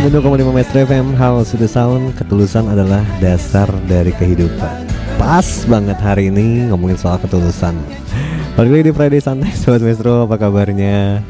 [0.00, 2.16] 92,5 Metro FM House the Sound.
[2.16, 4.88] Ketulusan adalah dasar dari kehidupan.
[5.20, 7.76] Pas banget hari ini ngomongin soal ketulusan.
[8.56, 11.20] Balik lagi di Friday Santai Sobat Metro apa kabarnya?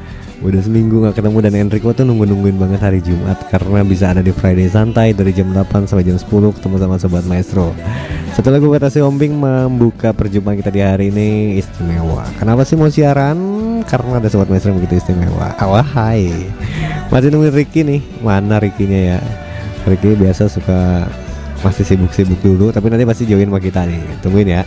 [0.46, 4.33] Udah seminggu gak ketemu dan Enrico tuh nunggu-nungguin banget hari Jumat Karena bisa ada di
[4.33, 7.76] Friday Santai dari jam 8 sampai jam 10 ketemu sama Sobat Maestro
[8.32, 12.24] Setelah gue kata si Ombing membuka perjumpaan kita di hari ini istimewa.
[12.40, 13.60] Kenapa sih mau siaran?
[13.87, 15.54] Karena ada Sobat yang begitu istimewa.
[15.56, 16.48] Wah hai
[17.09, 18.01] Masih nungguin Ricky nih.
[18.20, 19.19] Mana Ricky-nya ya?
[19.89, 21.09] Ricky biasa suka
[21.61, 24.01] masih sibuk-sibuk dulu Tapi nanti pasti join sama kita nih.
[24.25, 24.62] Tungguin ya.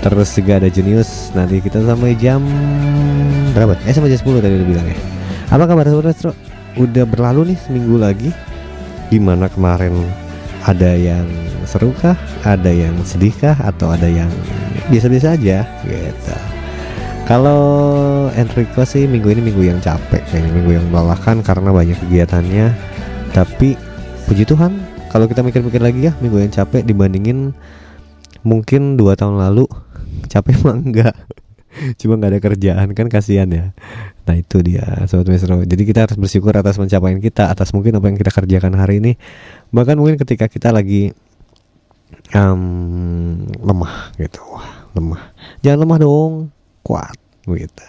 [0.00, 1.32] Terus juga ada Junius.
[1.36, 2.42] Nanti kita sampai jam
[3.50, 3.74] Berapa?
[3.86, 4.98] Eh sampai jam 10 tadi udah bilang ya.
[5.50, 6.32] Apa kabar Sobat Maestro?
[6.78, 8.30] Udah berlalu nih seminggu lagi.
[9.10, 10.06] Gimana kemarin?
[10.62, 11.26] Ada yang
[11.66, 12.14] seru kah?
[12.46, 13.58] Ada yang sedih kah?
[13.58, 14.30] Atau ada yang
[14.92, 15.66] biasa-biasa aja?
[15.82, 16.59] Gitu
[17.30, 17.62] kalau
[18.34, 22.74] Enrico sih minggu ini minggu yang capek kayaknya minggu yang melelahkan karena banyak kegiatannya.
[23.30, 23.78] Tapi
[24.26, 24.82] puji Tuhan
[25.14, 27.54] kalau kita mikir-mikir lagi ya minggu yang capek dibandingin
[28.42, 29.70] mungkin dua tahun lalu
[30.26, 31.14] capek mah enggak.
[32.02, 33.70] Cuma nggak ada kerjaan kan kasihan ya.
[34.26, 38.10] Nah itu dia sobat mesro jadi kita harus bersyukur atas pencapaian kita atas mungkin apa
[38.10, 39.14] yang kita kerjakan hari ini.
[39.70, 41.14] Bahkan mungkin ketika kita lagi
[42.34, 44.42] um, lemah gitu.
[44.50, 45.30] Wah lemah.
[45.62, 46.32] Jangan lemah dong
[46.82, 47.84] kuat gitu.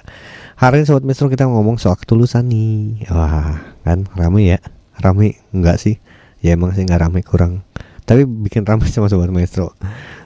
[0.59, 3.07] Hari ini sobat mesro kita ngomong soal ketulusan nih.
[3.11, 4.59] Wah kan rame ya.
[5.01, 5.97] Rame enggak sih?
[6.39, 7.65] Ya emang sih nggak rame kurang.
[8.05, 9.73] Tapi bikin rame sama sobat maestro.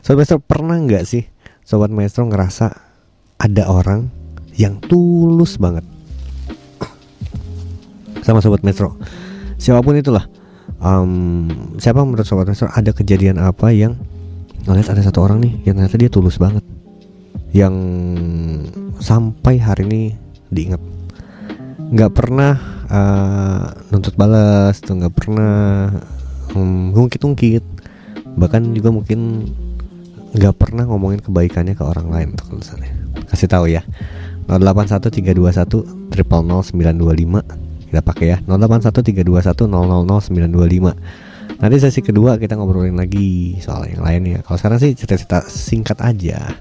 [0.04, 1.26] Sobat maestro pernah nggak sih
[1.66, 2.72] sobat maestro ngerasa
[3.42, 4.08] ada orang
[4.56, 5.84] yang tulus banget
[8.26, 8.98] sama sobat maestro?
[9.62, 10.26] Siapa pun itulah.
[10.82, 12.74] Um, siapa menurut sobat maestro?
[12.74, 13.98] Ada kejadian apa yang
[14.66, 16.66] ngeliat ada satu orang nih yang ternyata dia tulus banget
[17.56, 17.76] yang
[19.00, 20.04] sampai hari ini
[20.52, 20.84] diingat.
[21.88, 22.60] Nggak pernah
[22.92, 25.88] uh, nuntut balas tuh nggak pernah
[26.52, 27.64] um, ngungkit-ungkit.
[28.36, 29.48] Bahkan juga mungkin
[30.36, 32.92] nggak pernah ngomongin kebaikannya ke orang lain tuh tulisannya
[33.32, 33.88] kasih tahu ya.
[34.52, 38.38] 081321 triple 0925 kita pakai ya.
[38.44, 45.48] 081321 000925 nanti sesi kedua kita ngobrolin lagi soal yang lainnya kalau sekarang sih cerita-cerita
[45.48, 46.52] singkat aja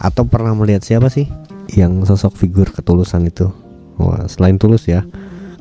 [0.00, 1.28] atau pernah melihat siapa sih
[1.76, 3.52] yang sosok figur ketulusan itu?
[4.00, 5.04] Wah, selain tulus ya.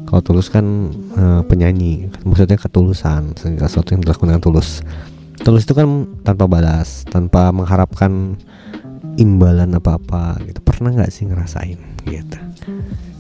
[0.08, 0.90] Kalau tulus kan
[1.20, 4.82] uh, penyanyi maksudnya ketulusan sesuatu yang dilakukan dengan tulus.
[5.44, 8.40] Tulus itu kan tanpa balas tanpa mengharapkan
[9.20, 10.64] imbalan apa apa gitu.
[10.64, 11.78] Pernah nggak sih ngerasain
[12.08, 12.40] gitu?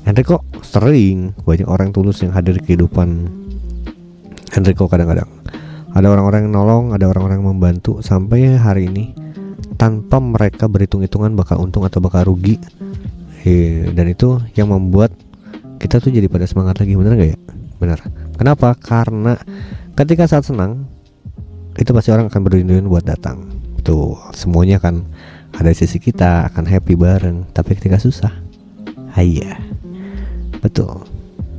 [0.08, 3.28] Enrico sering banyak orang tulus yang hadir di kehidupan
[4.56, 5.30] Enrico kadang-kadang.
[5.94, 8.02] Ada orang-orang yang nolong ada orang-orang yang membantu.
[8.02, 9.14] Sampai hari ini
[9.80, 12.60] tanpa mereka berhitung-hitungan bakal untung atau bakal rugi.
[13.48, 15.16] E, dan itu yang membuat
[15.80, 17.40] kita tuh jadi pada semangat lagi bener gak ya?
[17.80, 17.98] Benar
[18.36, 18.76] kenapa?
[18.76, 19.40] Karena
[19.96, 20.84] ketika saat senang
[21.80, 23.48] itu pasti orang akan berduyun-duyun buat datang.
[23.88, 25.08] Tuh semuanya kan
[25.56, 27.48] ada sisi kita akan happy bareng.
[27.56, 28.50] Tapi ketika susah
[29.24, 29.60] iya.
[30.60, 31.04] Betul.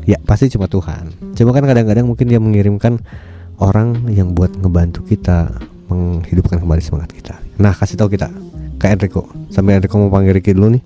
[0.09, 1.13] Ya pasti cuma Tuhan.
[1.37, 3.01] Coba kan kadang-kadang mungkin dia mengirimkan
[3.61, 5.53] orang yang buat ngebantu kita
[5.91, 7.35] menghidupkan kembali semangat kita.
[7.59, 8.31] Nah, kasih tahu kita
[8.79, 9.27] ke Enrico.
[9.51, 10.83] Sampai Enrico mau panggil Ricky dulu nih.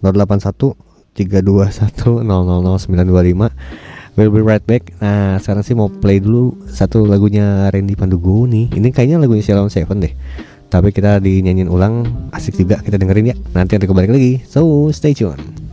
[0.00, 0.74] 081
[1.14, 4.16] 321 000925.
[4.18, 4.98] We'll be right back.
[4.98, 8.74] Nah, sekarang sih mau play dulu satu lagunya Randy Pandugo nih.
[8.74, 10.10] Ini kayaknya lagunya Shalom Seven deh.
[10.68, 12.02] Tapi kita dinyanyiin ulang
[12.34, 13.36] asik juga kita dengerin ya.
[13.54, 14.42] Nanti Enrico balik lagi.
[14.48, 15.67] So, stay tune.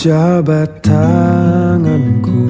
[0.00, 2.48] Jabat tanganku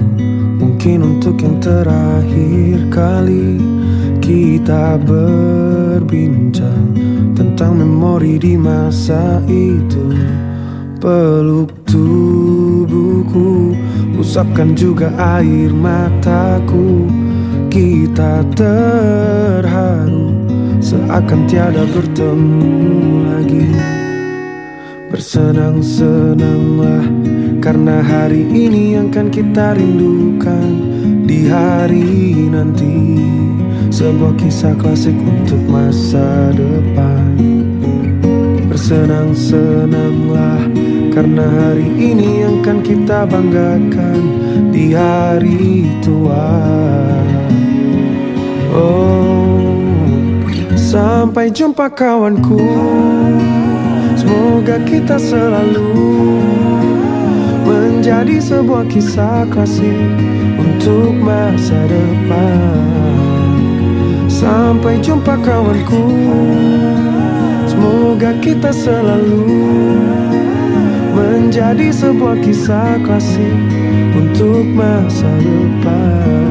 [0.62, 3.58] Mungkin untuk yang terakhir kali
[4.22, 6.94] Kita berbincang
[7.34, 10.14] Tentang memori di masa itu.
[11.02, 13.74] Peluk tubuhku
[14.14, 17.10] Usapkan juga air mataku.
[17.66, 20.38] Kita terharu
[20.78, 23.66] Seakan tiada bertemu lagi.
[25.10, 27.19] Bersenang-senanglah
[27.60, 30.72] karena hari ini yang kan kita rindukan
[31.28, 33.20] Di hari nanti.
[33.92, 37.36] Sebuah kisah klasik untuk masa depan.
[38.66, 40.64] Bersenang-senanglah
[41.12, 44.20] Karena hari ini yang kan kita banggakan
[44.72, 46.48] Di hari tua.
[48.72, 49.30] Oh
[50.74, 52.58] Sampai jumpa kawanku.
[54.18, 55.94] Semoga kita selalu
[58.10, 60.18] menjadi sebuah kisah klasik
[60.58, 62.82] untuk masa depan.
[64.26, 66.10] Sampai jumpa kawanku
[67.70, 69.46] Semoga kita selalu
[71.14, 73.58] Menjadi sebuah kisah klasik
[74.18, 76.49] Untuk masa depan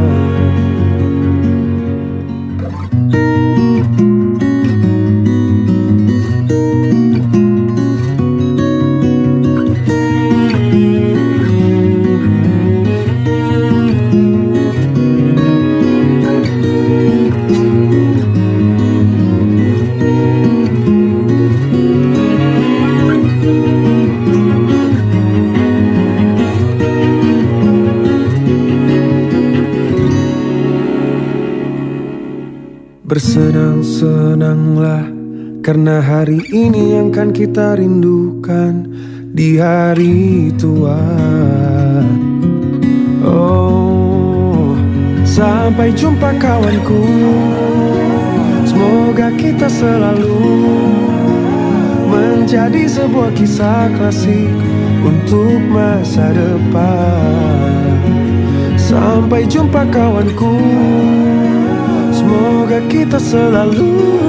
[34.50, 35.06] Bersenang-senanglah
[35.62, 38.81] karena hari ini yang kan kita rindukan
[39.30, 40.98] di hari tua.
[43.22, 44.74] Oh,
[45.22, 47.06] sampai jumpa kawanku.
[48.66, 50.42] Semoga kita selalu
[52.10, 54.50] menjadi sebuah kisah klasik
[55.06, 58.01] untuk masa depan.
[58.81, 60.57] Sampai jumpa kawanku.
[62.10, 64.28] Semoga kita selalu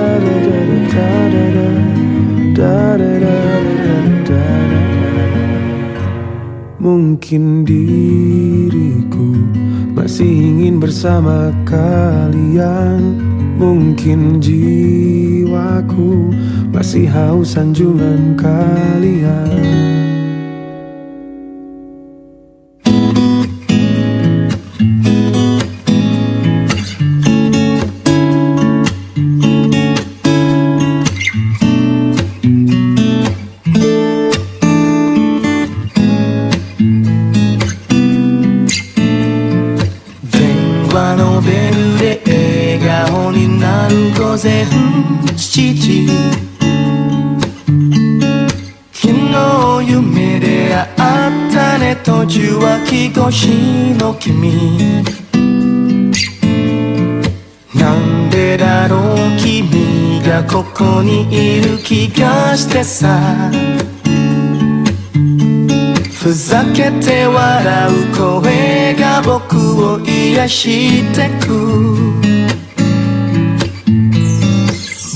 [6.81, 9.33] Mungkin diriku
[9.97, 13.17] masih ingin bersama kalian.
[13.61, 16.33] Mungkin jiwaku
[16.73, 20.00] masih haus sanjungan kalian
[53.25, 55.05] 年の君。
[57.75, 63.51] なんでだろう君がここにいる気がしてさ。
[66.13, 71.47] ふざけて笑う声が僕を癒してく。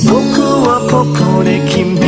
[0.07, 1.03] 僕はこ
[1.37, 1.99] こで君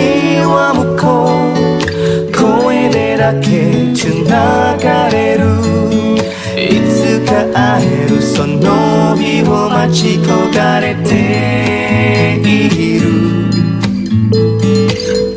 [0.46, 1.06] は向こ
[1.44, 2.32] う。
[2.32, 5.77] 声でだけ繋がれる。
[6.58, 13.06] いつか会えるその日を待ち焦がれている。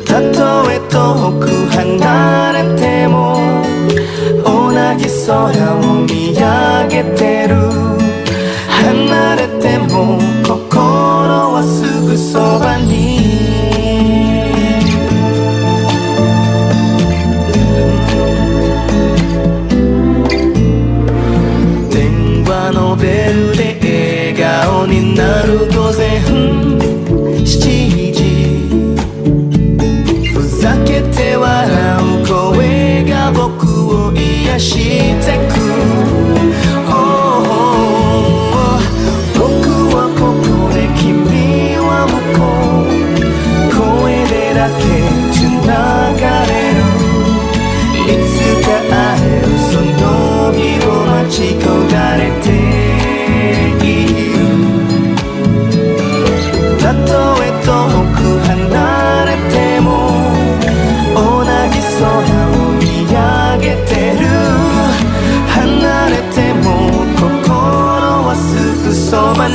[0.03, 3.37] たとえ遠く離れても
[4.43, 5.29] 同じ空
[5.77, 6.41] を見上
[6.89, 7.55] げてる。
[8.67, 10.49] 離れても心
[11.53, 13.00] はすぐそばに
[27.51, 27.59] 7
[28.13, 28.23] 時
[30.33, 36.10] ふざけて笑う声が僕を癒してく。
[69.39, 69.47] มั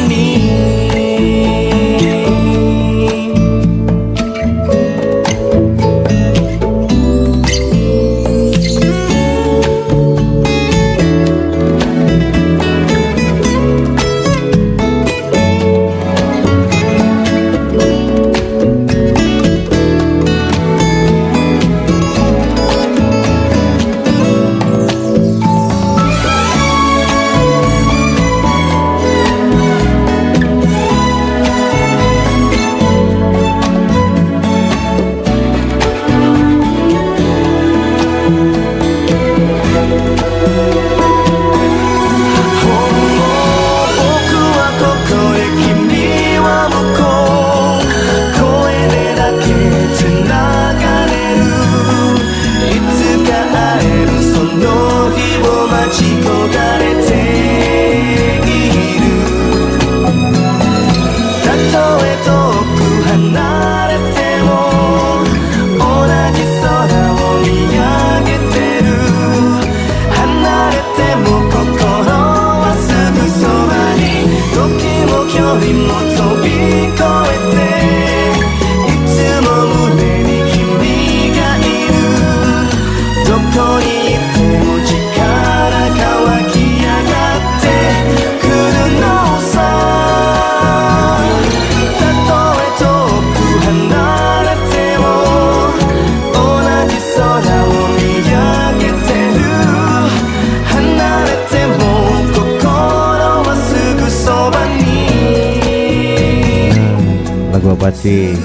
[108.06, 108.38] Asik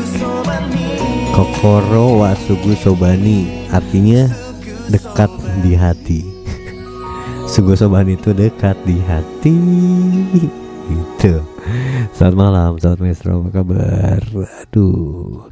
[1.38, 3.70] Kokoro wa sugu sobani.
[3.70, 4.26] Artinya
[4.90, 5.30] dekat
[5.62, 6.26] di hati.
[7.54, 9.54] Sugu sobani itu dekat di hati.
[10.90, 11.46] Gitu.
[12.10, 14.22] Selamat malam, selamat maestro, apa kabar?
[14.66, 15.46] Aduh.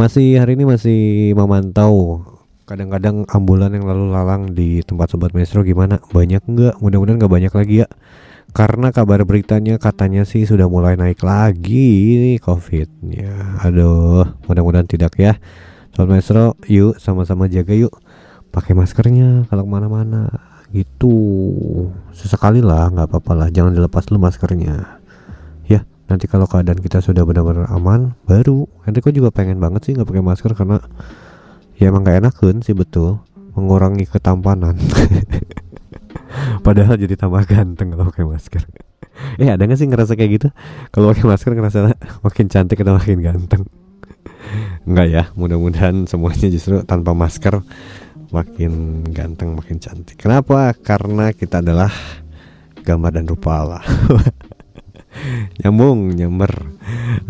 [0.00, 1.00] Masih hari ini masih
[1.36, 2.24] memantau
[2.64, 6.00] Kadang-kadang ambulan yang lalu lalang di tempat sobat maestro gimana?
[6.08, 6.80] Banyak nggak?
[6.80, 7.88] Mudah-mudahan nggak banyak lagi ya
[8.56, 13.60] karena kabar beritanya katanya sih sudah mulai naik lagi covidnya.
[13.60, 15.36] Aduh mudah-mudahan tidak ya.
[15.92, 17.92] Sobat Maestro yuk sama-sama jaga yuk.
[18.48, 20.32] Pakai maskernya kalau ke mana-mana.
[20.72, 21.12] Gitu.
[22.16, 23.48] Sesekali lah nggak apa-apa lah.
[23.52, 25.04] Jangan dilepas dulu maskernya.
[25.68, 28.64] Ya nanti kalau keadaan kita sudah benar-benar aman baru.
[28.88, 30.80] Nanti kok juga pengen banget sih nggak pakai masker karena
[31.76, 33.20] ya emang gak enakan sih betul.
[33.52, 34.80] Mengurangi ketampanan
[36.66, 38.64] Padahal jadi tambah ganteng kalau pakai masker.
[39.40, 40.48] Eh ada nggak sih ngerasa kayak gitu?
[40.92, 41.78] Kalau pakai masker ngerasa
[42.20, 43.64] makin cantik atau makin ganteng?
[44.84, 45.22] Enggak ya.
[45.32, 47.64] Mudah-mudahan semuanya justru tanpa masker
[48.28, 50.20] makin ganteng, makin cantik.
[50.20, 50.76] Kenapa?
[50.76, 51.88] Karena kita adalah
[52.84, 53.82] gambar dan rupa Allah.
[55.64, 56.52] Nyambung, nyamber.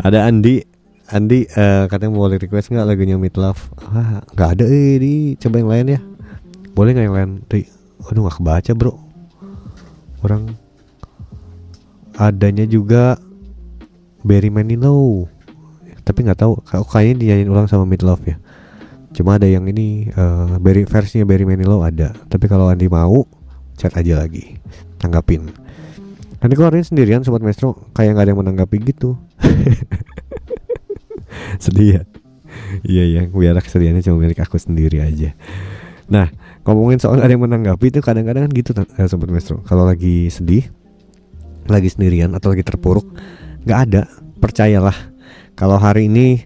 [0.03, 0.59] Ada Andi.
[1.07, 3.71] Andi eh, katanya mau request nggak lagunya Meat Love?
[3.79, 5.99] Wah, nggak ada eh di coba yang lain ya.
[6.75, 7.31] Boleh nggak yang lain?
[7.47, 7.63] Di
[8.05, 8.93] Aduh nggak kebaca bro.
[10.21, 10.53] Orang.
[12.17, 13.17] Adanya juga
[14.25, 15.29] Barry Manilow.
[16.01, 18.37] Tapi nggak tahu kayaknya Kayaknya dinyanyiin ulang sama Midlove ya.
[19.13, 22.13] Cuma ada yang ini uh, Barry, Versinya Barry Manilow ada.
[22.29, 23.25] Tapi kalau Andi mau
[23.77, 24.57] Chat aja lagi.
[24.97, 25.53] Tanggapin
[26.37, 27.89] Nanti ini sendirian Sobat Maestro.
[27.93, 29.17] Kayak nggak ada yang menanggapi gitu.
[31.63, 32.01] Sedih ya?
[32.85, 33.21] Iya iya.
[33.29, 35.33] Biar kesedihannya cuma milik aku sendiri aja.
[36.09, 36.29] Nah
[36.67, 39.63] ngomongin soal ada yang menanggapi itu kadang-kadang kan gitu eh, sobat maestro.
[39.63, 40.67] Kalau lagi sedih
[41.67, 43.07] lagi sendirian atau lagi terpuruk
[43.63, 44.03] nggak ada.
[44.37, 44.93] Percayalah
[45.55, 46.43] kalau hari ini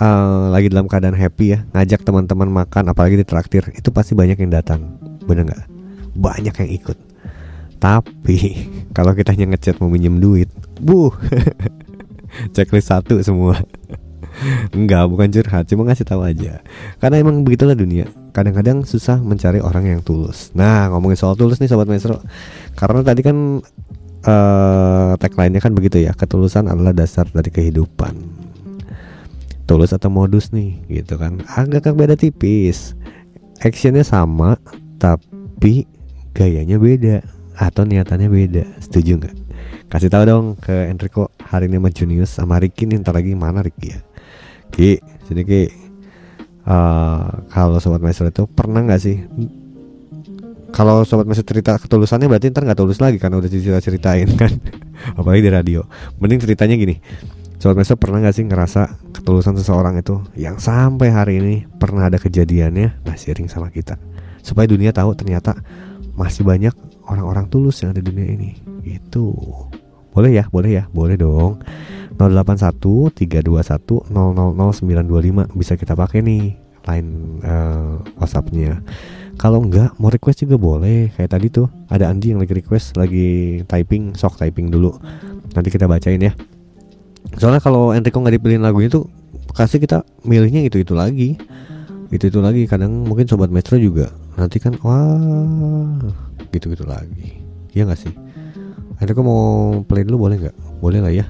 [0.00, 4.40] uh, lagi dalam keadaan happy ya ngajak teman-teman makan apalagi di traktir itu pasti banyak
[4.40, 4.96] yang datang.
[5.28, 5.64] Bener nggak?
[6.16, 6.98] Banyak yang ikut.
[7.76, 8.38] Tapi
[8.96, 10.48] kalau kita hanya ngechat mau minjem duit
[10.80, 11.12] bu
[12.54, 13.60] checklist satu semua
[14.70, 16.62] Enggak, bukan curhat, cuma ngasih tahu aja.
[17.02, 18.06] Karena emang begitulah dunia.
[18.30, 20.54] Kadang-kadang susah mencari orang yang tulus.
[20.54, 22.22] Nah, ngomongin soal tulus nih sobat maestro.
[22.78, 23.36] Karena tadi kan
[24.24, 28.14] uh, tagline-nya kan begitu ya, ketulusan adalah dasar dari kehidupan.
[29.68, 31.42] Tulus atau modus nih, gitu kan.
[31.44, 32.94] Agak beda tipis.
[33.58, 34.56] Actionnya sama,
[35.02, 35.84] tapi
[36.30, 37.26] gayanya beda
[37.58, 38.64] atau niatannya beda.
[38.78, 39.36] Setuju nggak?
[39.88, 43.64] Kasih tahu dong ke Enrico hari ini sama Junius sama Ricky nih ntar lagi mana
[43.64, 43.98] Ricky ya?
[44.72, 45.62] Ki, sini Ki.
[46.68, 49.24] Uh, kalau sobat maestro itu pernah nggak sih?
[50.68, 54.52] Kalau sobat maestro cerita ketulusannya berarti ntar nggak tulus lagi kan udah cerita ceritain kan.
[55.18, 55.80] Apalagi di radio.
[56.20, 57.00] Mending ceritanya gini.
[57.56, 62.20] Sobat maestro pernah nggak sih ngerasa ketulusan seseorang itu yang sampai hari ini pernah ada
[62.20, 63.98] kejadiannya, nah sharing sama kita
[64.48, 65.58] supaya dunia tahu ternyata
[66.16, 66.72] masih banyak
[67.04, 68.50] orang-orang tulus yang ada di dunia ini.
[68.86, 69.36] Itu
[70.12, 71.60] boleh ya, boleh ya, boleh dong.
[72.18, 77.10] 081 321 000925 bisa kita pakai nih line
[77.46, 78.82] uh, WhatsAppnya.
[79.38, 81.14] Kalau enggak mau request juga boleh.
[81.14, 84.98] Kayak tadi tuh ada Andi yang lagi request lagi typing, sok typing dulu.
[85.54, 86.34] Nanti kita bacain ya.
[87.38, 89.06] Soalnya kalau Enrico nggak dipilihin lagunya tuh
[89.54, 91.38] kasih kita milihnya itu itu lagi.
[92.10, 92.66] Itu itu lagi.
[92.66, 96.02] Kadang mungkin sobat Metro juga nanti kan wah
[96.50, 97.38] gitu gitu lagi.
[97.78, 98.14] Iya nggak sih?
[98.98, 99.42] Enrico mau
[99.86, 100.56] play dulu boleh nggak?
[100.82, 101.26] Boleh lah ya.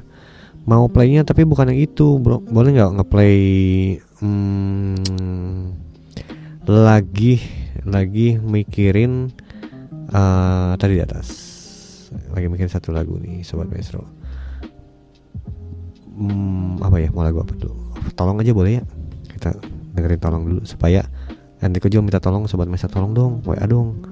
[0.65, 2.41] Mau playnya tapi bukan yang itu bro.
[2.49, 3.37] Boleh nggak ngeplay
[4.21, 5.77] hmm,
[6.65, 7.41] lagi
[7.85, 9.33] lagi mikirin
[10.13, 11.29] uh, tadi di atas.
[12.33, 14.05] Lagi mikirin satu lagu nih sobat maestro.
[16.17, 17.13] Hmm, apa ya?
[17.13, 17.77] Mau lagu apa dulu?
[18.17, 18.83] Tolong aja boleh ya.
[19.29, 19.53] Kita
[19.93, 21.05] dengerin tolong dulu supaya
[21.61, 24.08] nanti juga minta tolong sobat maestro tolong dong wa dong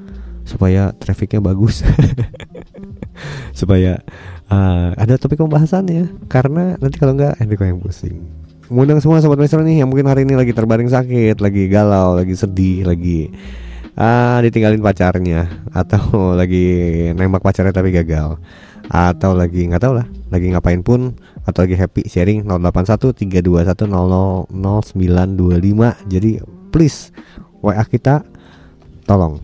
[0.46, 1.82] supaya trafficnya bagus.
[3.58, 3.98] Supaya
[4.52, 8.22] uh, ada topik pembahasannya karena nanti kalau enggak Enrico yang pusing.
[8.70, 12.34] Mengundang semua sobat maestro nih yang mungkin hari ini lagi terbaring sakit, lagi galau, lagi
[12.34, 13.30] sedih, lagi
[13.96, 15.48] ah ditinggalin pacarnya.
[15.74, 16.66] Atau lagi
[17.16, 18.38] nembak pacarnya tapi gagal.
[18.86, 21.18] Atau lagi nggak tahu lah lagi ngapain pun.
[21.48, 24.50] Atau lagi happy sharing 081321000925
[26.10, 26.42] jadi
[26.74, 27.14] please
[27.62, 28.26] WA kita
[29.06, 29.38] tolong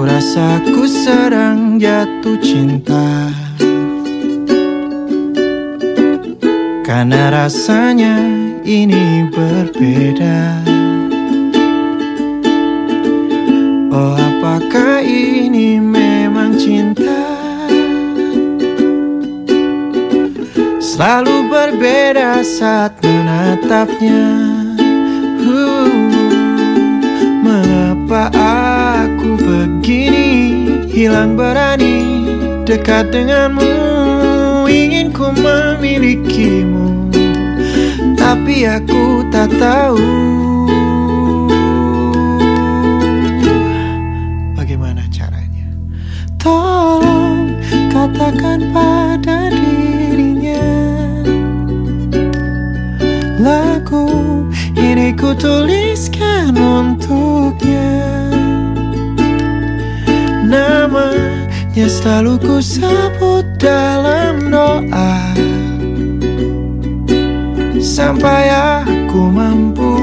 [0.00, 3.28] Ku rasa ku sedang jatuh cinta.
[6.80, 8.16] Karena rasanya
[8.64, 10.64] ini berbeda.
[13.92, 17.20] Oh apakah ini memang cinta?
[20.80, 24.24] Selalu berbeda saat menatapnya.
[25.44, 25.92] Huh,
[27.44, 28.79] Mengapa aku
[29.60, 32.24] begini Hilang berani
[32.64, 34.00] dekat denganmu
[34.70, 37.10] Ingin ku memilikimu.
[38.14, 39.98] Tapi aku tak tahu.
[44.54, 45.66] Bagaimana caranya?
[46.38, 47.50] Tolong
[47.90, 50.70] katakan pada dirinya.
[53.42, 54.06] Lagu
[54.78, 58.19] ini ku tuliskan untuknya
[61.70, 65.14] Namanya selalu ku sebut dalam doa.
[67.78, 69.94] Sampai aku mampu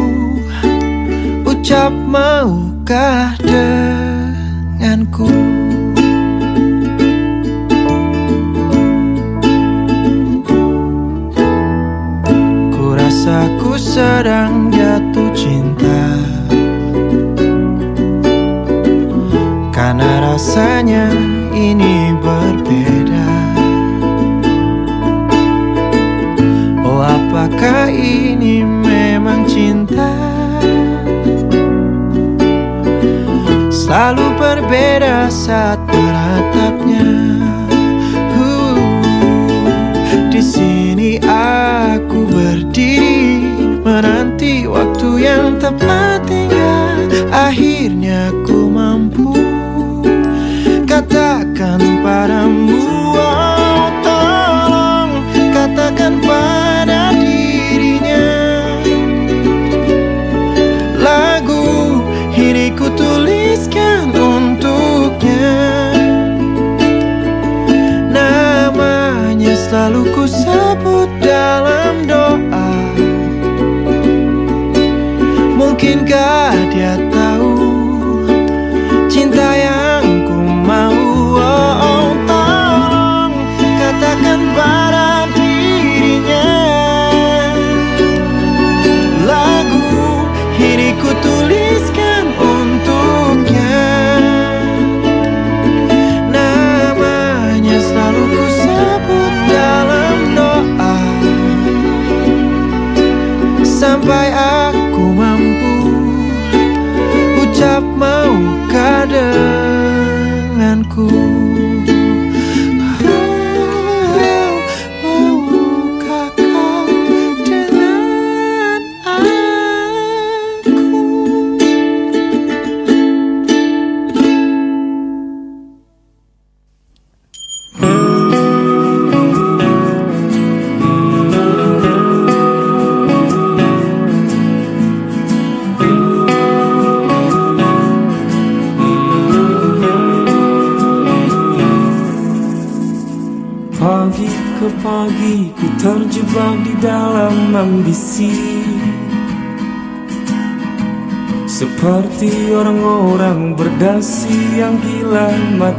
[1.43, 5.27] Ucap maukah denganku.
[12.71, 16.15] Ku rasa ku sedang jatuh cinta.
[19.75, 20.76] Karena rasanya
[28.07, 30.27] ini memang cinta.
[33.87, 37.07] Selalu berbeda saat menatapnya
[38.35, 38.83] Huh,
[40.27, 43.47] Di sini aku berdiri
[43.79, 46.99] Menanti waktu yang tepat hingga
[47.31, 48.67] Akhirnya ku
[75.77, 77.53] Mungkinkah dia tahu
[79.05, 79.76] Cinta yang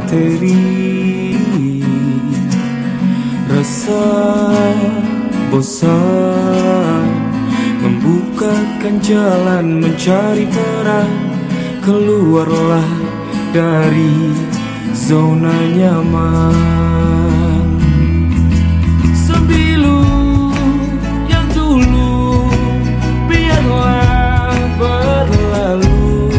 [0.09, 1.37] materi.
[3.49, 4.05] Rasa
[5.53, 7.09] bosan
[7.81, 11.13] Membukakan jalan mencari terang
[11.85, 12.89] Keluarlah
[13.49, 14.33] dari
[14.93, 17.65] zona nyaman.
[19.15, 20.05] Sembilu
[21.25, 22.45] yang dulu
[23.25, 26.29] biarlah berlalu.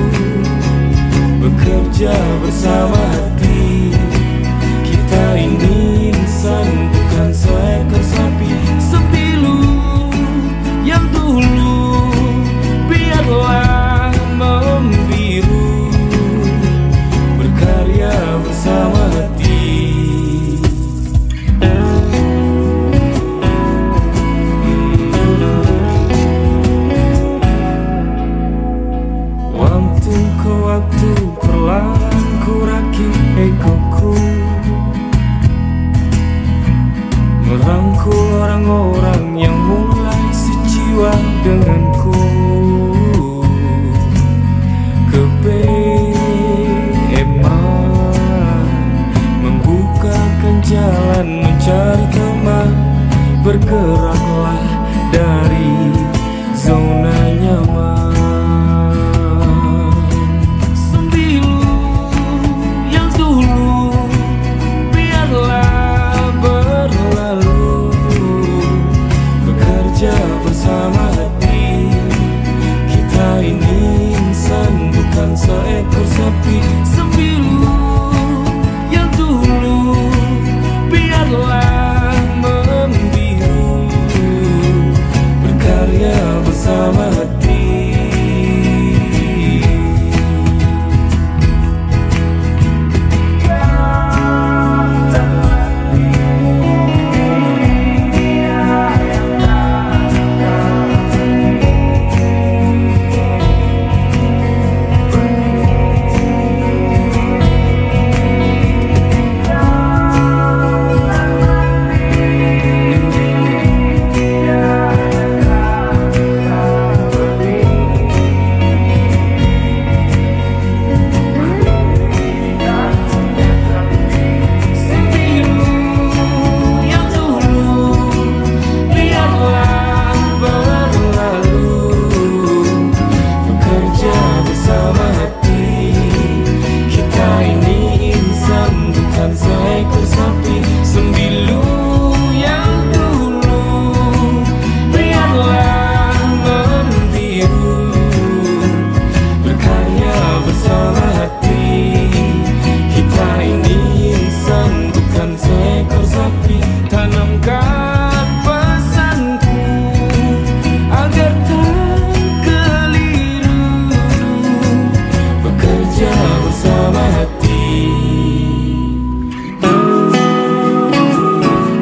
[1.42, 2.14] Bekerja
[2.46, 2.99] bersama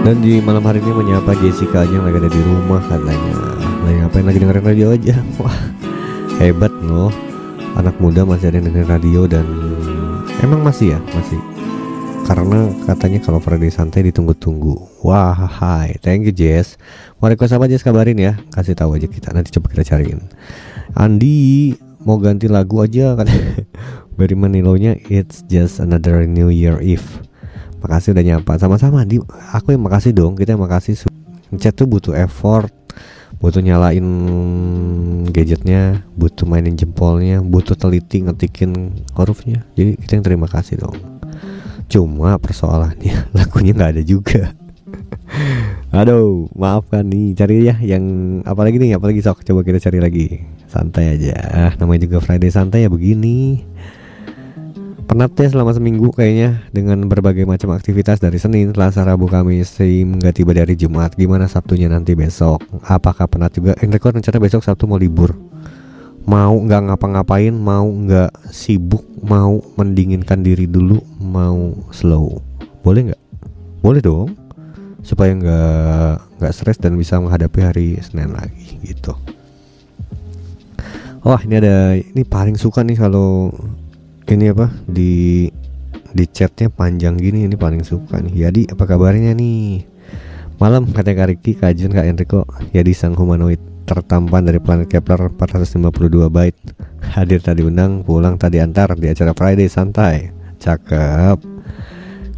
[0.08, 3.60] Dan di malam hari ini menyapa Jessica yang lagi ada di rumah katanya.
[3.84, 5.20] Lagi ngapain lagi dengerin radio aja?
[5.36, 5.58] Wah
[6.40, 7.12] hebat loh.
[7.76, 9.44] Anak muda masih ada yang dengerin radio dan
[10.40, 10.98] Emang masih ya?
[11.12, 11.36] Masih.
[12.24, 14.80] Karena katanya kalau Friday santai ditunggu-tunggu.
[15.04, 16.00] Wah hai.
[16.00, 16.80] Thank you Jess.
[17.20, 17.84] Mau request apa Jess.
[17.84, 18.40] Kabarin ya.
[18.48, 19.36] Kasih tahu aja kita.
[19.36, 20.24] Nanti coba kita cariin.
[20.96, 21.76] Andi
[22.08, 23.12] mau ganti lagu aja.
[23.20, 23.60] Katanya
[24.16, 27.28] Barry Manilow-nya It's just another New Year Eve
[27.78, 28.52] Makasih udah nyapa.
[28.58, 29.22] Sama-sama Andi.
[29.54, 30.34] Aku yang makasih dong.
[30.34, 31.06] Kita yang makasih.
[31.58, 32.70] Chat tuh butuh effort.
[33.38, 34.06] Butuh nyalain
[35.30, 36.02] gadgetnya.
[36.18, 37.38] Butuh mainin jempolnya.
[37.38, 39.62] Butuh teliti ngetikin hurufnya.
[39.78, 40.96] Jadi kita yang terima kasih dong.
[41.88, 44.52] Cuma persoalannya Lagunya nggak ada juga.
[45.98, 47.38] Aduh maafkan nih.
[47.38, 48.04] Cari ya yang
[48.42, 48.98] Apalagi nih?
[48.98, 49.46] Apalagi sok?
[49.46, 50.26] Coba kita cari lagi.
[50.66, 51.72] Santai aja.
[51.78, 53.62] Namanya juga Friday santai ya begini
[55.08, 60.36] Penat ya selama seminggu kayaknya dengan berbagai macam aktivitas dari Senin, Selasa, Rabu, Kamis hingga
[60.36, 61.16] tiba dari Jumat.
[61.16, 62.60] Gimana Sabtunya nanti besok?
[62.84, 63.72] Apakah penat juga?
[63.80, 65.32] Enrico rencana besok Sabtu mau libur.
[66.28, 72.44] Mau nggak ngapa-ngapain, mau nggak sibuk, mau mendinginkan diri dulu, mau slow.
[72.84, 73.22] Boleh nggak?
[73.80, 74.36] Boleh dong.
[75.00, 79.16] Supaya nggak nggak stres dan bisa menghadapi hari Senin lagi gitu.
[81.24, 83.56] Wah ini ada ini paling suka nih kalau
[84.34, 84.68] ini apa?
[84.84, 85.48] Di
[86.08, 88.48] di chatnya panjang gini ini paling suka nih.
[88.48, 89.84] Yadi apa kabarnya nih?
[90.58, 92.44] Malam kata Kak Riki kajian Kak Enrico.
[92.74, 96.60] Yadi sang humanoid tertampan dari planet Kepler 452 byte.
[97.08, 100.34] Hadir tadi undang pulang tadi antar di acara Friday santai.
[100.58, 101.38] Cakep.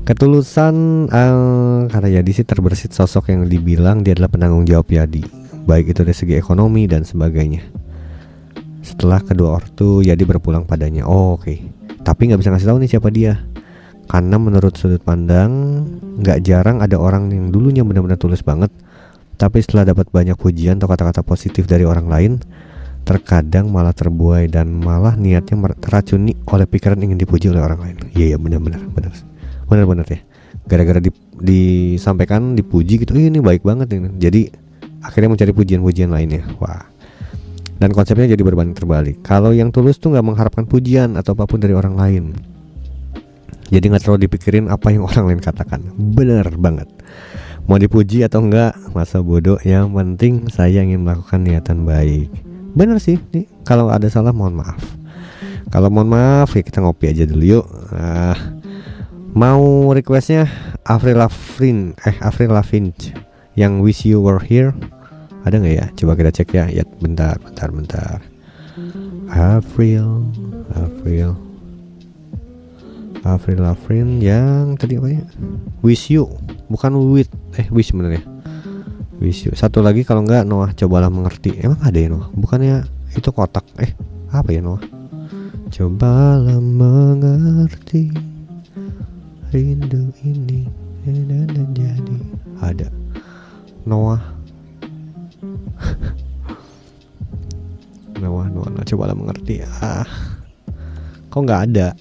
[0.04, 5.24] Ketulusan eh, kata Yadi sih terbersit sosok yang dibilang dia adalah penanggung jawab Yadi.
[5.66, 7.62] Baik itu dari segi ekonomi dan sebagainya.
[8.84, 11.08] Setelah kedua ortu Yadi berpulang padanya.
[11.08, 13.40] Oh, oke tapi nggak bisa ngasih tahu nih siapa dia.
[14.10, 15.84] Karena menurut sudut pandang
[16.18, 18.72] nggak jarang ada orang yang dulunya benar-benar tulus banget.
[19.38, 22.32] Tapi setelah dapat banyak pujian atau kata-kata positif dari orang lain
[23.06, 27.96] terkadang malah terbuai dan malah niatnya teracuni oleh pikiran ingin dipuji oleh orang lain.
[28.12, 29.12] Iya iya benar-benar benar.
[29.70, 30.20] Benar-benar ya.
[30.68, 34.12] Gara-gara di- disampaikan dipuji gitu "Ih, ini baik banget ini.
[34.20, 34.50] Jadi
[35.00, 36.44] akhirnya mencari pujian-pujian lainnya.
[36.60, 36.84] Wah
[37.80, 39.24] dan konsepnya jadi berbanding terbalik.
[39.24, 42.24] Kalau yang tulus tuh nggak mengharapkan pujian atau apa pun dari orang lain.
[43.72, 45.80] Jadi nggak terlalu dipikirin apa yang orang lain katakan.
[45.96, 46.86] Bener banget.
[47.64, 49.56] Mau dipuji atau enggak, masa bodoh.
[49.64, 52.28] Yang penting saya ingin melakukan niatan baik.
[52.76, 53.16] Bener sih.
[53.32, 54.80] Nih, kalau ada salah mohon maaf.
[55.72, 57.66] Kalau mohon maaf ya kita ngopi aja dulu yuk.
[57.94, 58.36] Ah,
[59.32, 60.50] mau requestnya
[60.84, 62.90] Avril Lavigne, eh Avril Lavigne
[63.54, 64.74] Yang Wish You Were Here
[65.44, 65.86] ada nggak ya?
[65.96, 66.64] Coba kita cek ya.
[66.68, 68.18] Ya bentar, bentar, bentar.
[69.30, 70.26] April,
[70.74, 71.38] April,
[73.22, 75.24] April Lavril yang tadi apa ya?
[75.84, 76.26] Wish You,
[76.72, 78.24] bukan with eh Wish sebenarnya.
[79.20, 79.52] Wish You.
[79.52, 81.60] Satu lagi kalau nggak Noah cobalah mengerti.
[81.60, 82.28] Emang ada ya Noah?
[82.32, 83.64] Bukannya itu kotak?
[83.76, 83.92] Eh
[84.32, 84.82] apa ya Noah?
[85.70, 88.10] Cobalah mengerti
[89.54, 90.66] rindu ini
[91.06, 92.18] dan jadi
[92.62, 92.88] ada
[93.86, 94.39] Noah
[98.20, 98.84] Noah Noah, Noah.
[98.84, 99.64] cobalah mengerti.
[99.80, 100.04] Ah.
[101.30, 101.94] Kok nggak ada?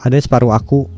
[0.00, 0.88] Ada separuh aku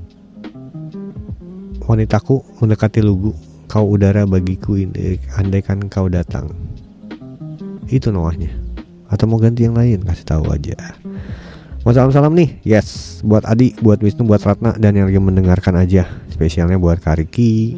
[1.83, 3.35] wanitaku mendekati lugu
[3.67, 6.53] kau udara bagiku ini andaikan kau datang.
[7.91, 8.53] Itu Noahnya.
[9.11, 10.07] Atau mau ganti yang lain?
[10.07, 10.77] Kasih tahu aja
[11.83, 16.07] Mau salam-salam nih, yes, buat Adi, buat Wisnu, buat Ratna dan yang lagi mendengarkan aja.
[16.31, 17.75] Spesialnya buat Kak Riki,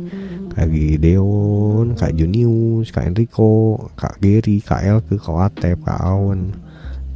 [0.53, 6.53] Kak Gideon, Kak Junius, Kak Enrico, Kak Geri, Kak Elke, Kak Atep, Kak Awan.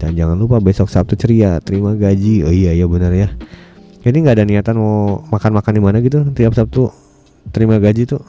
[0.00, 2.48] Dan jangan lupa besok Sabtu ceria, terima gaji.
[2.48, 3.36] Oh iya iya benar ya.
[4.00, 6.88] Jadi nggak ada niatan mau makan-makan di mana gitu tiap Sabtu
[7.52, 8.24] terima gaji tuh.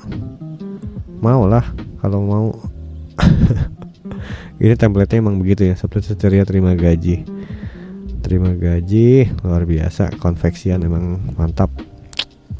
[1.23, 1.63] Mau lah
[2.03, 2.47] kalau mau.
[4.59, 7.39] Ini template-nya emang begitu ya, Sabtu ceria terima gaji
[8.29, 11.73] terima gaji luar biasa konveksian emang mantap.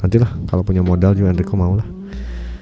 [0.02, 2.00] Nantilah kalau punya modal juga Enrico mau lah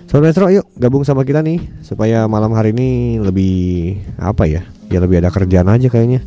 [0.09, 5.05] Sobat Metro yuk gabung sama kita nih supaya malam hari ini lebih apa ya ya
[5.05, 6.25] lebih ada kerjaan aja kayaknya.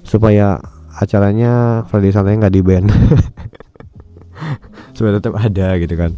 [0.00, 0.56] Supaya
[0.96, 2.88] acaranya Freddy Santai nggak di band.
[4.96, 6.16] Supaya tetap ada gitu kan.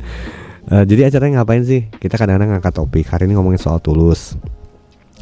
[0.70, 1.90] Eh, jadi acaranya ngapain sih?
[1.98, 3.10] Kita kadang-kadang ngangkat topik.
[3.10, 4.38] Hari ini ngomongin soal tulus.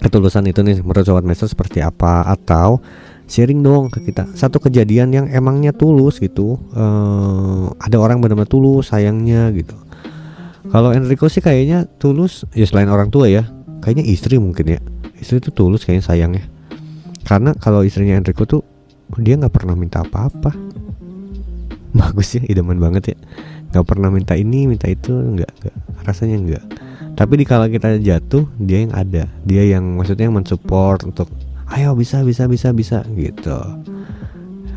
[0.04, 2.28] Ketulusan itu nih menurut Sobat Metro seperti apa?
[2.28, 2.84] Atau
[3.28, 4.26] sharing dong ke kita.
[4.32, 9.76] Satu kejadian yang emangnya tulus gitu eh ada orang benar-benar tulus sayangnya gitu.
[10.68, 13.44] Kalau Enrico sih kayaknya tulus ya selain orang tua ya
[13.84, 14.80] kayaknya istri mungkin ya.
[15.20, 16.44] Istri itu tulus kayaknya sayangnya.
[17.28, 18.64] Karena kalau istrinya Enrico tuh
[19.20, 20.52] dia nggak pernah minta apa-apa.
[21.98, 23.16] Bagus ya idaman banget ya.
[23.72, 25.76] Nggak pernah minta ini minta itu nggak nggak
[26.08, 26.64] rasanya nggak.
[27.18, 29.26] Tapi di kala kita jatuh dia yang ada.
[29.42, 31.26] Dia yang maksudnya yang mensupport untuk
[31.74, 33.58] ayo bisa bisa bisa bisa gitu.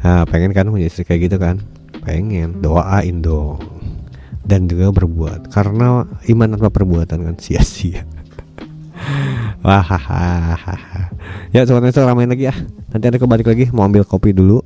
[0.01, 1.61] Nah pengen kan punya istri kayak gitu kan?
[2.03, 3.61] Pengen doain dong.
[4.41, 8.03] Dan juga berbuat karena iman tanpa perbuatan kan sia-sia.
[9.65, 9.85] Wah
[11.53, 12.55] ya sobat Nestor ramein lagi ya.
[12.91, 14.59] Nanti ada kembali lagi mau ambil kopi dulu.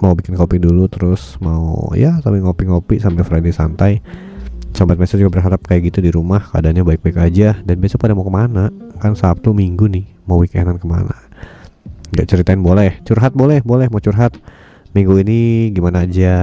[0.00, 3.92] Mau bikin kopi dulu terus mau ya sambil ngopi-ngopi sampai Friday santai.
[4.70, 7.58] Sobat Mesra juga berharap kayak gitu di rumah keadaannya baik-baik aja.
[7.58, 8.70] Dan besok pada mau ke mana?
[9.02, 11.29] Kan Sabtu Minggu nih mau weekendan ke mana
[12.14, 12.98] nggak ceritain boleh.
[13.06, 13.86] Curhat boleh boleh.
[13.90, 14.34] Mau curhat
[14.92, 16.36] minggu ini gimana aja?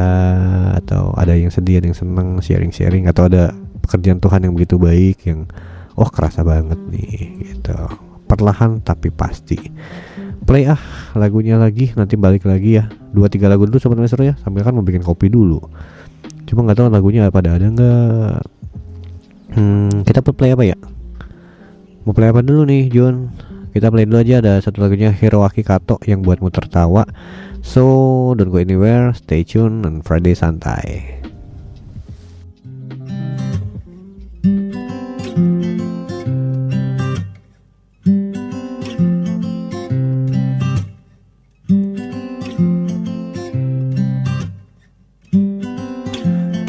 [0.79, 3.07] Atau ada yang sedih ada yang seneng sharing-sharing?
[3.07, 3.51] Atau ada
[3.83, 5.47] pekerjaan Tuhan yang begitu baik yang
[5.95, 7.75] oh kerasa banget nih gitu.
[8.27, 9.55] Perlahan tapi pasti.
[10.47, 10.79] Play ah
[11.15, 12.87] lagunya lagi nanti balik lagi ya.
[13.11, 14.35] Dua tiga lagu dulu sobat Mesra ya.
[14.43, 15.59] Sambil kan mau bikin kopi dulu.
[16.47, 18.39] Cuma nggak tahu lagunya pada ada nggak.
[19.57, 20.77] Hmm, kita play apa ya?
[22.07, 23.31] Mau play apa dulu nih John
[23.71, 27.07] kita play dulu aja ada satu lagunya Hiroaki Kato yang buatmu tertawa.
[27.65, 31.17] So don't go anywhere stay tune on Friday santai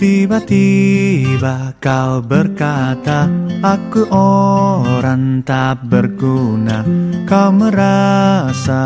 [0.09, 3.29] Tiba-tiba kau berkata
[3.61, 6.81] Aku orang tak berguna.
[7.29, 8.81] Kau merasa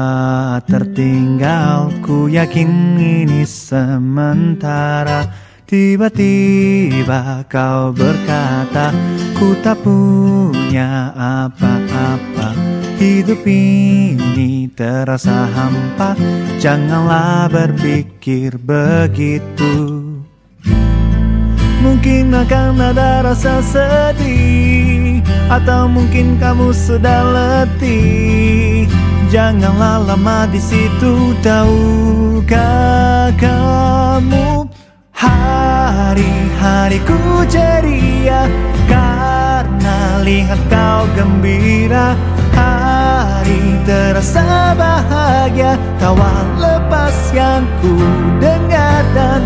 [0.66, 5.30] tertinggal Ku yakin ini sementara.
[5.62, 8.90] Tiba-tiba kau berkata
[9.38, 12.50] Ku tak punya apa-apa.
[12.98, 16.18] Hidup ini terasa hampa
[16.58, 20.01] Janganlah berpikir begitu
[21.82, 25.18] Mungkin akan ada rasa sedih
[25.50, 28.86] Atau mungkin kamu sudah letih.
[29.26, 34.70] Janganlah lama di situ Tahukah kamu?
[35.10, 37.18] Hari-hariku
[37.50, 38.46] ceria
[38.86, 42.14] Karena lihat kau gembira.
[42.54, 47.98] Hari terasa bahagia Tawa lepas yang ku
[48.38, 49.42] dengar dan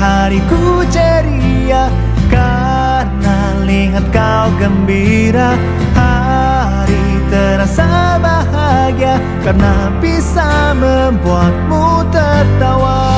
[0.00, 1.92] hari-hariku ceria
[2.32, 5.52] Karena lihat kau gembira.
[5.92, 13.12] Hari terasa bahagia Karena bisa membuatmu tertawa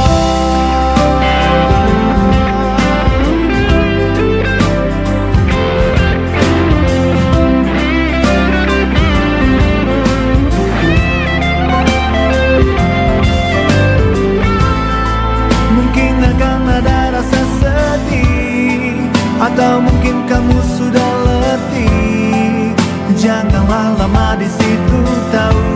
[19.52, 22.72] Atau mungkin kamu sudah letih?
[23.20, 25.68] Janganlah lama di situ tahu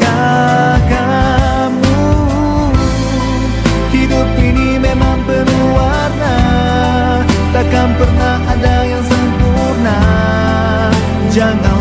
[0.00, 2.00] kamu?
[3.92, 6.36] Hidup ini memang penuh warna
[7.52, 10.00] Takkan pernah ada yang sempurna.
[11.28, 11.71] Jangan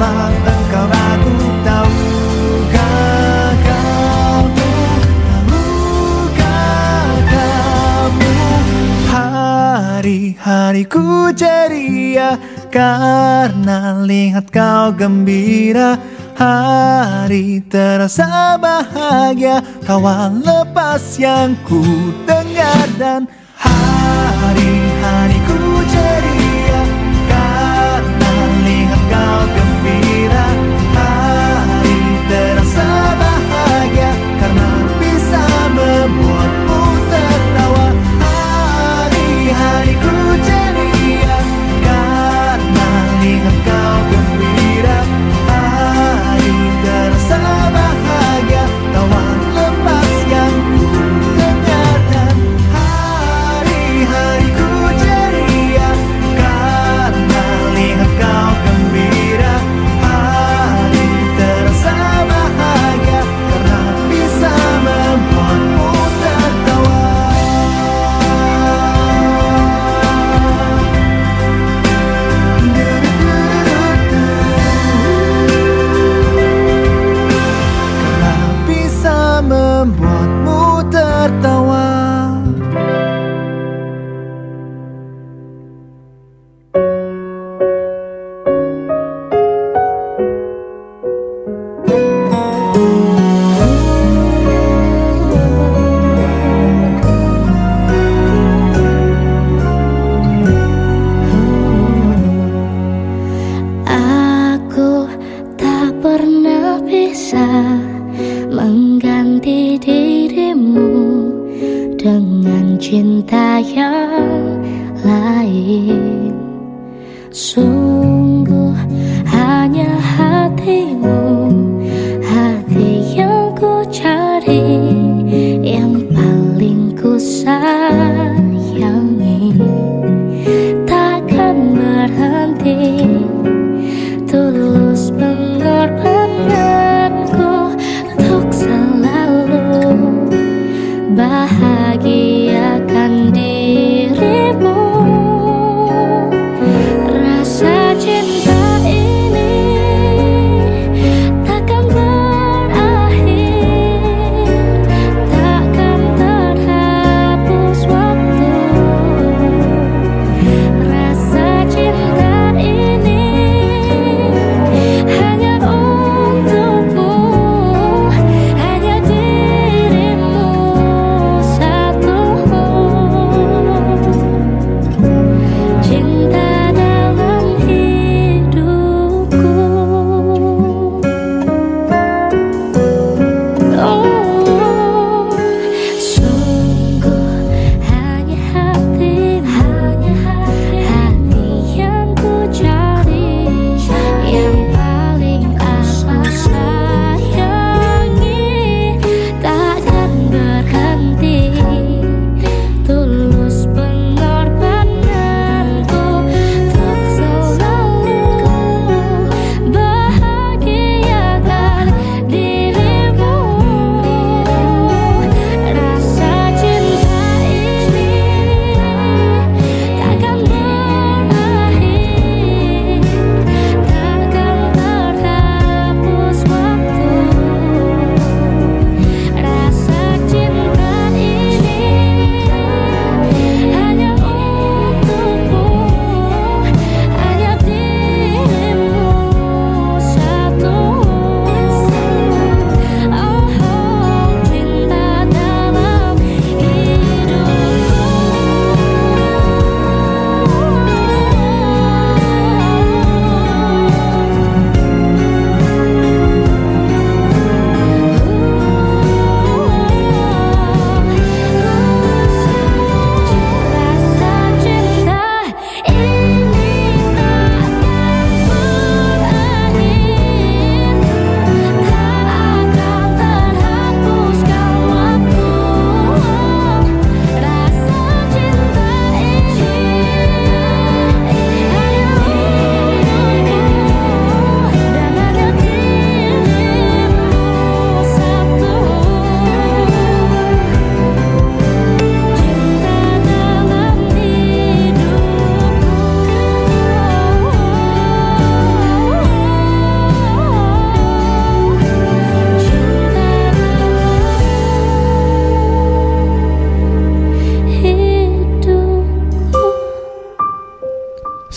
[10.86, 12.38] Ku ceria
[12.72, 15.98] Karena lihat kau gembira.
[16.32, 21.84] Hari terasa bahagia Kawan lepas yang ku
[22.26, 23.30] dengar dan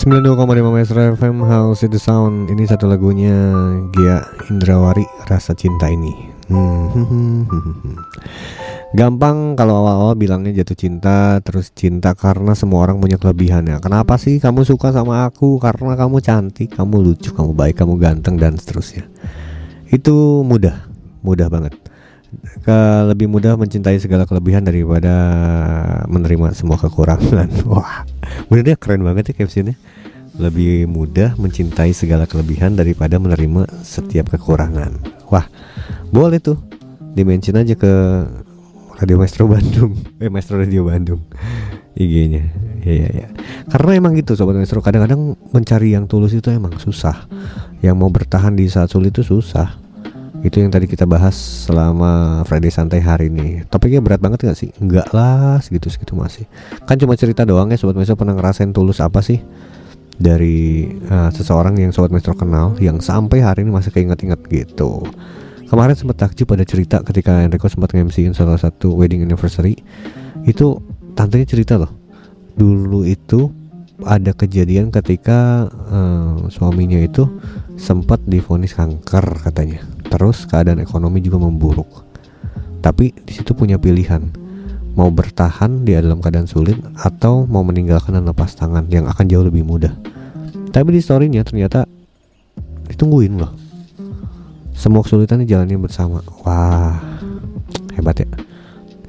[0.05, 2.53] 92,5 Maestro FM House Itu Sound?
[2.53, 3.33] Ini satu lagunya
[3.89, 4.21] Gia
[4.53, 6.13] Indrawari Rasa Cinta Ini.
[6.53, 7.49] Hmm.
[9.01, 13.81] Gampang kalau awal-awal bilangnya jatuh cinta Terus cinta karena semua orang punya kelebihannya.
[13.81, 15.57] Kenapa sih kamu suka sama aku?
[15.57, 19.09] Karena kamu cantik, kamu lucu, kamu baik, kamu ganteng dan seterusnya.
[19.89, 20.85] Itu mudah,
[21.25, 21.84] mudah banget
[22.63, 22.79] ke
[23.09, 25.15] lebih mudah mencintai segala kelebihan daripada
[26.09, 27.49] menerima semua kekurangan.
[27.71, 28.09] Wah,
[28.49, 29.77] bener deh keren banget ya captionnya.
[30.35, 34.99] Lebih mudah mencintai segala kelebihan daripada menerima setiap kekurangan.
[35.31, 35.47] Wah,
[36.11, 36.59] boleh tuh
[37.15, 37.93] dimention aja ke
[38.99, 41.23] Radio Maestro Bandung, eh Maestro Radio Bandung,
[41.95, 42.43] IG-nya.
[42.85, 43.29] Iya, iya.
[43.71, 47.31] Karena emang gitu sobat Maestro, kadang-kadang mencari yang tulus itu emang susah.
[47.81, 49.84] Yang mau bertahan di saat sulit itu susah
[50.45, 51.33] itu yang tadi kita bahas
[51.65, 53.65] selama Friday Santai hari ini.
[53.65, 54.69] Topiknya berat banget gak sih?
[54.77, 56.45] enggak lah segitu segitu masih.
[56.85, 59.41] Kan cuma cerita doang ya Sobat Maestro pernah ngerasain tulus apa sih?
[60.21, 65.09] Dari uh, seseorang yang Sobat Maestro kenal yang sampai hari ini masih keinget-inget gitu.
[65.65, 69.81] Kemarin sempat takjub pada cerita ketika Enrico sempat nge-MC-in salah satu wedding anniversary.
[70.45, 70.85] Itu
[71.17, 71.89] tantenya cerita loh.
[72.53, 73.49] Dulu itu
[74.05, 77.25] ada kejadian ketika uh, suaminya itu
[77.81, 82.07] sempat divonis kanker katanya terus keadaan ekonomi juga memburuk.
[82.79, 84.23] Tapi di situ punya pilihan,
[84.95, 89.43] mau bertahan di dalam keadaan sulit atau mau meninggalkan dan lepas tangan yang akan jauh
[89.43, 89.91] lebih mudah.
[90.71, 91.91] Tapi di storynya ternyata
[92.87, 93.51] ditungguin loh.
[94.71, 96.23] Semua kesulitan dijalani bersama.
[96.47, 96.95] Wah,
[97.99, 98.31] hebat ya.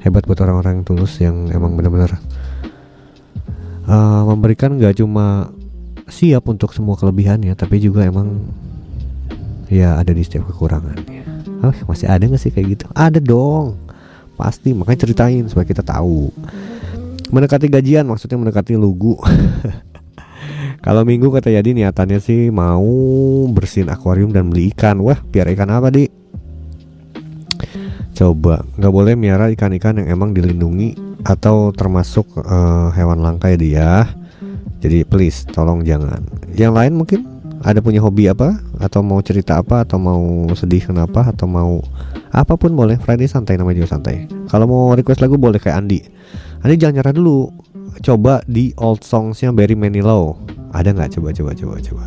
[0.02, 2.18] Hebat buat orang-orang yang tulus yang emang benar-benar
[3.86, 5.50] uh, memberikan gak cuma
[6.06, 8.46] siap untuk semua kelebihannya, tapi juga emang
[9.70, 12.84] ya ada di setiap kekurangannya oh, masih ada nggak sih kayak gitu?
[12.92, 13.78] Ada dong.
[14.36, 16.28] Pasti makanya ceritain supaya kita tahu.
[17.32, 19.16] Mendekati gajian maksudnya mendekati lugu.
[20.84, 22.86] Kalau minggu kata Yadi niatannya sih mau
[23.50, 25.02] bersihin akuarium dan beli ikan.
[25.02, 26.06] Wah biar ikan apa di?
[28.16, 33.90] Coba nggak boleh miara ikan-ikan yang emang dilindungi atau termasuk uh, hewan langka ya dia
[34.78, 36.22] jadi please tolong jangan.
[36.54, 37.20] Yang lain mungkin
[37.64, 38.60] ada punya hobi apa?
[38.76, 39.86] Atau mau cerita apa?
[39.86, 41.24] Atau mau sedih kenapa?
[41.24, 41.80] Atau mau
[42.34, 43.00] apa pun boleh.
[43.00, 44.28] Friday santai namanya juga santai.
[44.52, 46.00] Kalau mau request lagu boleh kayak Andi.
[46.60, 47.48] Andi jangan nyerah dulu.
[48.04, 50.36] Coba di old songsnya Barry Manilow.
[50.76, 51.16] Ada nggak?
[51.16, 52.04] Coba coba coba coba.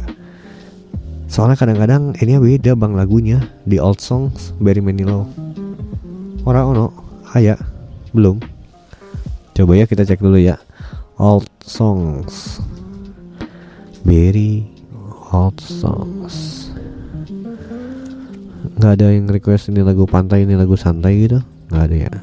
[1.29, 3.39] Soalnya kadang-kadang ini beda bang lagunya.
[3.65, 5.25] Di old songs Barry Manilow.
[6.45, 6.87] Orang ono.
[7.33, 7.57] Ayah
[8.13, 8.41] belum.
[9.53, 10.57] Coba ya kita cek dulu ya.
[11.17, 12.63] Old songs.
[14.05, 14.78] Barry
[15.33, 16.69] old songs.
[18.79, 21.39] Nggak ada yang request ini lagu pantai ini lagu santai gitu?
[21.69, 22.13] Nggak ada ya?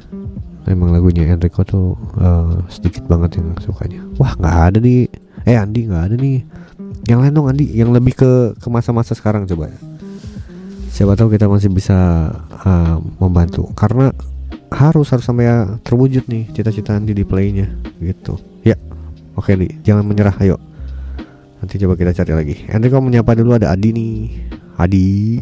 [0.67, 4.03] Emang lagunya Enrico tuh uh, sedikit banget yang sukanya.
[4.19, 5.07] Wah nggak ada di
[5.47, 6.43] eh Andi nggak ada nih.
[7.07, 9.71] Yang lain dong Andi yang lebih ke ke masa-masa sekarang coba
[10.91, 11.95] siapa tahu kita masih bisa
[12.67, 13.71] uh, membantu.
[13.79, 14.11] Karena
[14.75, 17.71] harus harus sampai ya terwujud nih cita-cita Andi di playnya
[18.03, 18.43] gitu.
[18.67, 18.75] Ya
[19.39, 20.59] oke nih jangan menyerah ayo
[21.61, 22.57] Nanti coba kita cari lagi.
[22.69, 24.17] Enrico menyapa dulu ada Adi nih.
[24.77, 25.41] Adi.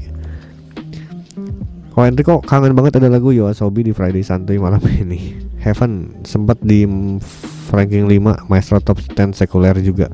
[1.95, 5.43] Oh Enrico kangen banget ada lagu Yoasobi di Friday Santuy malam ini.
[5.59, 6.85] Heaven sempat di
[7.73, 10.07] ranking 5 Maestro Top 10 sekuler juga.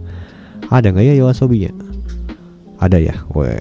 [0.73, 1.73] Ada nggak ya Yoasobi ya?
[2.81, 3.17] Ada ya.
[3.37, 3.61] Weh.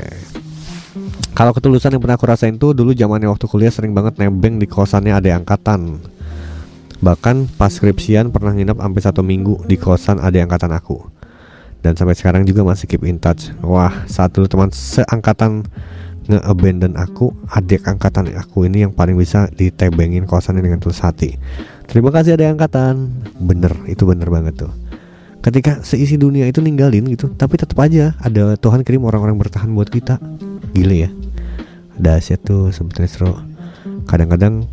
[1.36, 4.68] Kalau ketulusan yang pernah aku rasain tuh dulu zamannya waktu kuliah sering banget nebeng di
[4.68, 6.00] kosannya ada angkatan.
[7.00, 11.19] Bahkan pas skripsian pernah nginep sampai satu minggu di kosan ada angkatan aku
[11.80, 13.52] dan sampai sekarang juga masih keep in touch.
[13.64, 15.64] Wah saat dulu teman seangkatan
[16.30, 21.42] nge-abandon aku adik angkatan aku ini yang paling bisa ditebengin kosannya dengan tulus hati.
[21.90, 23.10] Terima kasih ada angkatan.
[23.42, 24.72] Bener itu bener banget tuh.
[25.40, 29.90] Ketika seisi dunia itu ninggalin gitu tapi tetap aja ada Tuhan kirim orang-orang bertahan buat
[29.90, 30.22] kita.
[30.76, 31.10] Gile ya.
[31.98, 33.34] Dahsyat tuh sebetulnya seru.
[34.06, 34.70] Kadang-kadang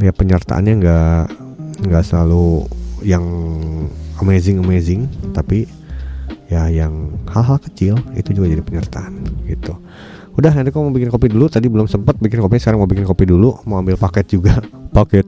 [0.00, 1.22] ya penyertaannya nggak
[1.88, 2.68] nggak selalu
[3.00, 3.24] yang
[4.20, 5.64] amazing amazing tapi
[6.50, 9.78] ya yang hal-hal kecil itu juga jadi penyertaan gitu.
[10.34, 11.46] Udah nanti kau mau bikin kopi dulu.
[11.46, 13.62] Tadi belum sempat bikin kopi sekarang mau bikin kopi dulu.
[13.70, 14.58] Mau ambil paket juga.
[14.96, 15.26] Paket.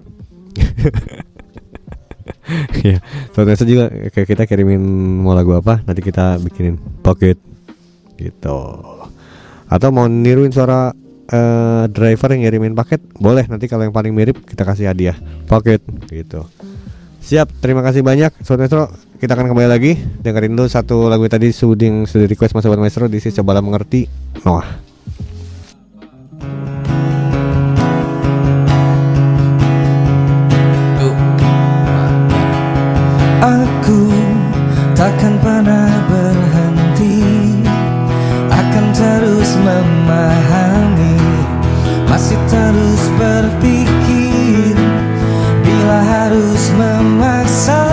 [2.82, 2.98] Ya
[3.32, 4.82] soalnya juga kayak kita kirimin
[5.22, 7.38] mau lagu apa nanti kita bikinin paket
[8.18, 8.58] gitu.
[9.70, 10.90] Atau mau niruin suara
[11.30, 13.46] uh, driver yang ngirimin paket boleh.
[13.46, 15.16] Nanti kalau yang paling mirip kita kasih hadiah.
[15.46, 16.44] Paket gitu
[17.22, 18.90] Siap, terima kasih banyak Sobat Maestro.
[19.22, 19.94] Kita akan kembali lagi.
[19.94, 23.06] Dengerin dulu satu lagu tadi Suding sudah request Mas Sobat Maestro.
[23.06, 24.10] Di sini cobalah mengerti
[24.42, 24.66] Noah.
[33.38, 34.00] Aku
[34.98, 37.22] takkan pernah berhenti.
[38.50, 41.14] Akan terus memahami.
[42.10, 43.71] Masih terus berpikir
[46.32, 47.84] harus memaksa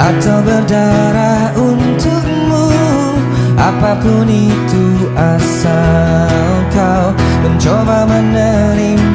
[0.00, 2.72] Atau berdarah untukmu.
[3.60, 6.32] Apa pun itu asal
[6.72, 7.12] kau
[7.44, 9.11] mencoba menerima